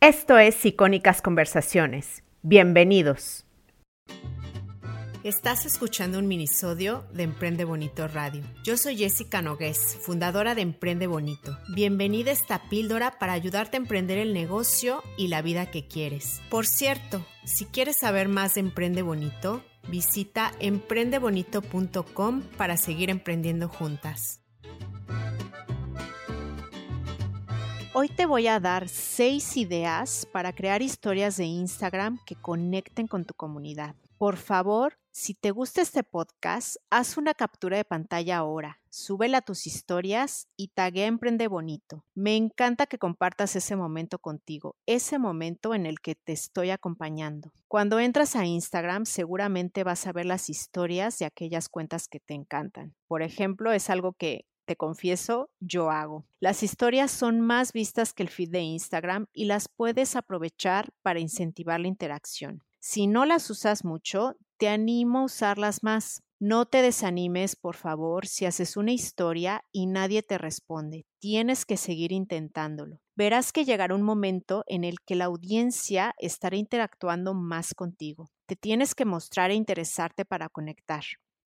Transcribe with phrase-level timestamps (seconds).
[0.00, 2.22] Esto es Icónicas Conversaciones.
[2.42, 3.44] Bienvenidos.
[5.24, 8.44] Estás escuchando un minisodio de Emprende Bonito Radio.
[8.62, 11.58] Yo soy Jessica Nogués, fundadora de Emprende Bonito.
[11.74, 16.42] Bienvenida a esta píldora para ayudarte a emprender el negocio y la vida que quieres.
[16.48, 24.42] Por cierto, si quieres saber más de Emprende Bonito, visita emprendebonito.com para seguir emprendiendo juntas.
[27.94, 33.24] Hoy te voy a dar seis ideas para crear historias de Instagram que conecten con
[33.24, 33.96] tu comunidad.
[34.18, 39.42] Por favor, si te gusta este podcast, haz una captura de pantalla ahora, súbela a
[39.42, 42.04] tus historias y taguea Emprende Bonito.
[42.14, 47.52] Me encanta que compartas ese momento contigo, ese momento en el que te estoy acompañando.
[47.68, 52.34] Cuando entras a Instagram, seguramente vas a ver las historias de aquellas cuentas que te
[52.34, 52.94] encantan.
[53.06, 56.26] Por ejemplo, es algo que te confieso, yo hago.
[56.40, 61.20] Las historias son más vistas que el feed de Instagram y las puedes aprovechar para
[61.20, 62.62] incentivar la interacción.
[62.78, 66.22] Si no las usas mucho, te animo a usarlas más.
[66.38, 71.06] No te desanimes, por favor, si haces una historia y nadie te responde.
[71.18, 73.00] Tienes que seguir intentándolo.
[73.16, 78.28] Verás que llegará un momento en el que la audiencia estará interactuando más contigo.
[78.44, 81.04] Te tienes que mostrar e interesarte para conectar.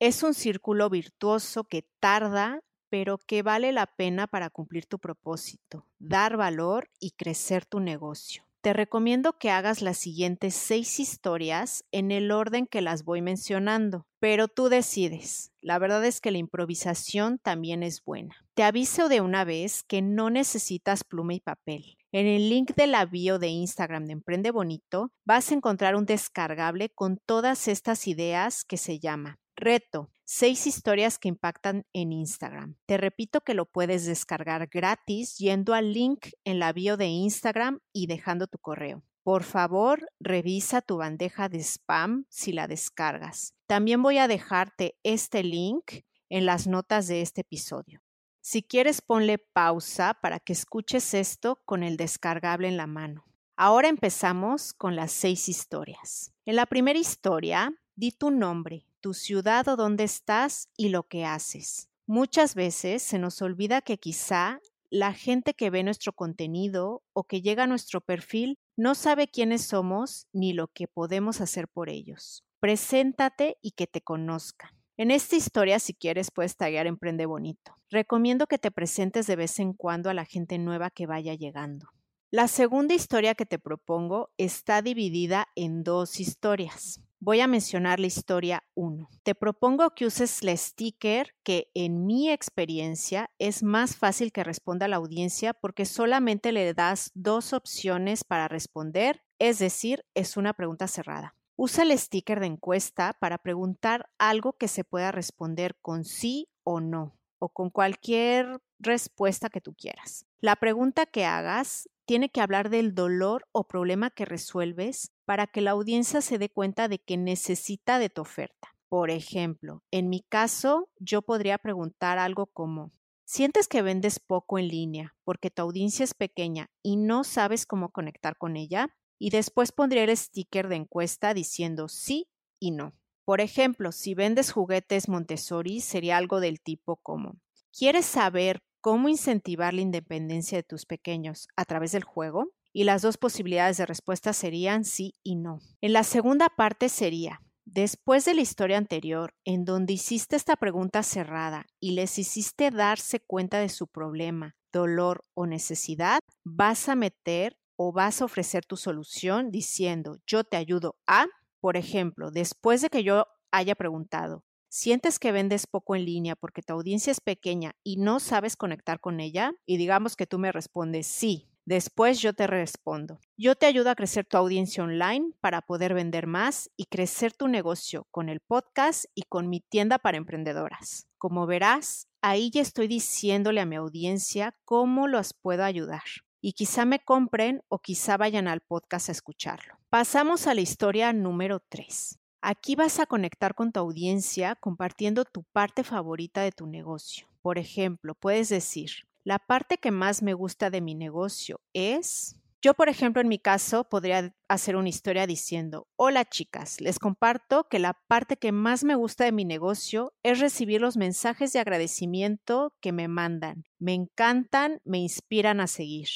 [0.00, 2.60] Es un círculo virtuoso que tarda
[2.94, 8.44] pero que vale la pena para cumplir tu propósito, dar valor y crecer tu negocio.
[8.60, 14.06] Te recomiendo que hagas las siguientes seis historias en el orden que las voy mencionando,
[14.20, 15.50] pero tú decides.
[15.60, 18.36] La verdad es que la improvisación también es buena.
[18.54, 21.96] Te aviso de una vez que no necesitas pluma y papel.
[22.12, 26.06] En el link de la bio de Instagram de Emprende Bonito vas a encontrar un
[26.06, 32.76] descargable con todas estas ideas que se llama Reto Seis historias que impactan en Instagram.
[32.86, 37.80] Te repito que lo puedes descargar gratis yendo al link en la bio de Instagram
[37.92, 39.04] y dejando tu correo.
[39.22, 43.52] Por favor, revisa tu bandeja de spam si la descargas.
[43.66, 48.00] También voy a dejarte este link en las notas de este episodio.
[48.40, 53.26] Si quieres, ponle pausa para que escuches esto con el descargable en la mano.
[53.56, 56.32] Ahora empezamos con las seis historias.
[56.46, 61.26] En la primera historia, di tu nombre, tu ciudad o dónde estás y lo que
[61.26, 61.90] haces.
[62.06, 67.42] Muchas veces se nos olvida que quizá la gente que ve nuestro contenido o que
[67.42, 72.44] llega a nuestro perfil no sabe quiénes somos ni lo que podemos hacer por ellos.
[72.60, 74.70] Preséntate y que te conozcan.
[74.96, 77.76] En esta historia, si quieres, puedes taguear Emprende Bonito.
[77.90, 81.90] Recomiendo que te presentes de vez en cuando a la gente nueva que vaya llegando.
[82.30, 87.02] La segunda historia que te propongo está dividida en dos historias.
[87.20, 89.08] Voy a mencionar la historia 1.
[89.22, 94.88] Te propongo que uses el sticker que en mi experiencia es más fácil que responda
[94.88, 100.86] la audiencia porque solamente le das dos opciones para responder, es decir, es una pregunta
[100.86, 101.34] cerrada.
[101.56, 106.80] Usa el sticker de encuesta para preguntar algo que se pueda responder con sí o
[106.80, 110.24] no o con cualquier respuesta que tú quieras.
[110.40, 115.60] La pregunta que hagas tiene que hablar del dolor o problema que resuelves para que
[115.60, 118.74] la audiencia se dé cuenta de que necesita de tu oferta.
[118.88, 122.92] Por ejemplo, en mi caso, yo podría preguntar algo como,
[123.26, 127.90] ¿sientes que vendes poco en línea porque tu audiencia es pequeña y no sabes cómo
[127.90, 128.96] conectar con ella?
[129.18, 132.26] Y después pondría el sticker de encuesta diciendo sí
[132.58, 132.94] y no.
[133.24, 137.36] Por ejemplo, si vendes juguetes Montessori, sería algo del tipo como,
[137.76, 142.50] ¿quieres saber cómo incentivar la independencia de tus pequeños a través del juego?
[142.72, 145.60] Y las dos posibilidades de respuesta serían sí y no.
[145.80, 151.02] En la segunda parte sería, después de la historia anterior, en donde hiciste esta pregunta
[151.02, 157.56] cerrada y les hiciste darse cuenta de su problema, dolor o necesidad, vas a meter
[157.76, 161.26] o vas a ofrecer tu solución diciendo, yo te ayudo a,
[161.64, 166.60] por ejemplo, después de que yo haya preguntado, sientes que vendes poco en línea porque
[166.60, 170.52] tu audiencia es pequeña y no sabes conectar con ella, y digamos que tú me
[170.52, 171.48] respondes sí.
[171.64, 176.26] Después yo te respondo, yo te ayudo a crecer tu audiencia online para poder vender
[176.26, 181.08] más y crecer tu negocio con el podcast y con mi tienda para emprendedoras.
[181.16, 186.02] Como verás, ahí ya estoy diciéndole a mi audiencia cómo los puedo ayudar.
[186.46, 189.78] Y quizá me compren o quizá vayan al podcast a escucharlo.
[189.88, 192.18] Pasamos a la historia número 3.
[192.42, 197.26] Aquí vas a conectar con tu audiencia compartiendo tu parte favorita de tu negocio.
[197.40, 198.90] Por ejemplo, puedes decir,
[199.24, 202.36] la parte que más me gusta de mi negocio es...
[202.64, 207.68] Yo, por ejemplo, en mi caso, podría hacer una historia diciendo, hola chicas, les comparto
[207.68, 211.58] que la parte que más me gusta de mi negocio es recibir los mensajes de
[211.58, 213.64] agradecimiento que me mandan.
[213.78, 216.08] Me encantan, me inspiran a seguir.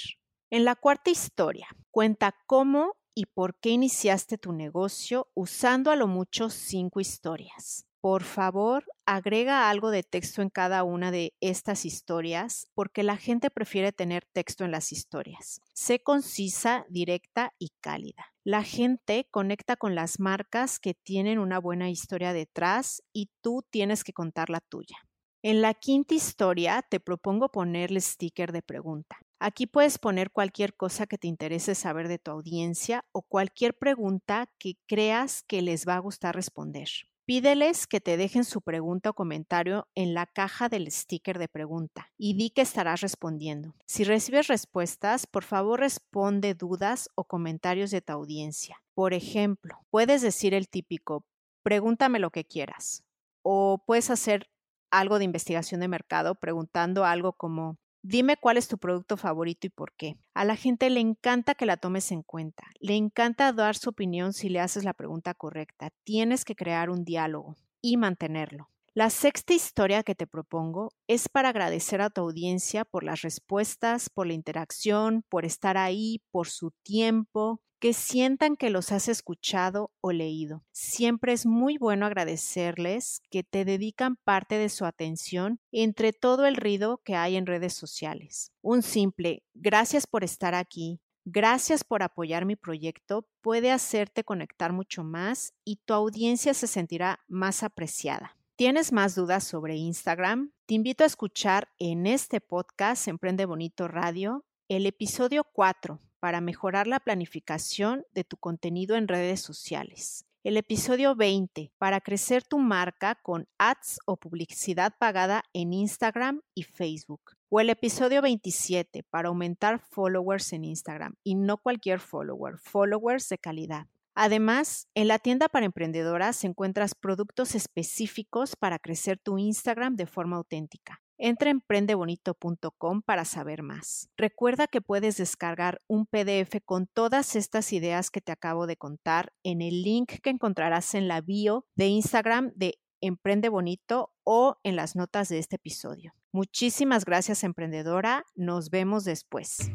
[0.49, 6.07] En la cuarta historia, Cuenta cómo y por qué iniciaste tu negocio usando a lo
[6.07, 7.88] mucho cinco historias.
[8.01, 13.51] Por favor, agrega algo de texto en cada una de estas historias porque la gente
[13.51, 15.61] prefiere tener texto en las historias.
[15.75, 18.27] Sé concisa, directa y cálida.
[18.45, 24.05] La gente conecta con las marcas que tienen una buena historia detrás y tú tienes
[24.05, 24.97] que contar la tuya.
[25.43, 29.19] En la quinta historia te propongo ponerle sticker de pregunta.
[29.41, 34.49] Aquí puedes poner cualquier cosa que te interese saber de tu audiencia o cualquier pregunta
[34.59, 36.89] que creas que les va a gustar responder.
[37.29, 42.11] Pídeles que te dejen su pregunta o comentario en la caja del sticker de pregunta
[42.17, 43.75] y di que estarás respondiendo.
[43.85, 48.83] Si recibes respuestas, por favor responde dudas o comentarios de tu audiencia.
[48.95, 51.27] Por ejemplo, puedes decir el típico,
[51.63, 53.05] pregúntame lo que quieras.
[53.43, 54.49] O puedes hacer
[54.91, 57.77] algo de investigación de mercado preguntando algo como,
[58.11, 60.17] Dime cuál es tu producto favorito y por qué.
[60.33, 62.65] A la gente le encanta que la tomes en cuenta.
[62.81, 65.91] Le encanta dar su opinión si le haces la pregunta correcta.
[66.05, 68.71] Tienes que crear un diálogo y mantenerlo.
[68.99, 74.11] La sexta historia que te propongo es para agradecer a tu audiencia por las respuestas,
[74.11, 79.93] por la interacción, por estar ahí, por su tiempo, que sientan que los has escuchado
[80.01, 80.65] o leído.
[80.73, 86.57] Siempre es muy bueno agradecerles que te dedican parte de su atención entre todo el
[86.57, 88.51] ruido que hay en redes sociales.
[88.63, 95.05] Un simple gracias por estar aquí, gracias por apoyar mi proyecto puede hacerte conectar mucho
[95.05, 98.38] más y tu audiencia se sentirá más apreciada.
[98.59, 100.51] ¿Tienes más dudas sobre Instagram?
[100.67, 106.89] Te invito a escuchar en este podcast Emprende Bonito Radio el episodio 4 para mejorar
[106.89, 110.27] la planificación de tu contenido en redes sociales.
[110.43, 116.65] El episodio 20 para crecer tu marca con ads o publicidad pagada en Instagram y
[116.65, 117.37] Facebook.
[117.51, 123.39] O el episodio 27 para aumentar followers en Instagram y no cualquier follower, followers de
[123.39, 123.87] calidad.
[124.21, 130.39] Además, en la tienda para emprendedoras encuentras productos específicos para crecer tu Instagram de forma
[130.39, 131.01] auténtica.
[131.19, 134.11] Entra en emprendebonito.com para saber más.
[134.17, 139.33] Recuerda que puedes descargar un PDF con todas estas ideas que te acabo de contar
[139.45, 144.75] en el link que encontrarás en la bio de Instagram de Emprende Bonito o en
[144.75, 146.13] las notas de este episodio.
[146.33, 148.25] Muchísimas gracias, emprendedora.
[148.35, 149.71] Nos vemos después.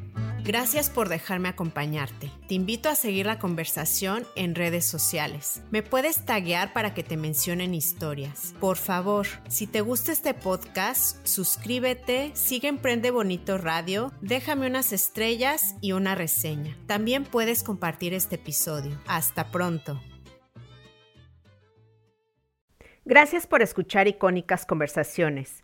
[0.46, 2.30] Gracias por dejarme acompañarte.
[2.50, 5.64] Te invito a seguir la conversación en redes sociales.
[5.72, 8.54] Me puedes taguear para que te mencionen historias.
[8.60, 15.76] Por favor, si te gusta este podcast, suscríbete, sigue Emprende Bonito Radio, déjame unas estrellas
[15.80, 16.78] y una reseña.
[16.88, 19.00] También puedes compartir este episodio.
[19.08, 20.02] Hasta pronto.
[23.06, 25.64] Gracias por escuchar icónicas conversaciones